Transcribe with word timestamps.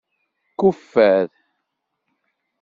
Kuffer. 0.59 1.29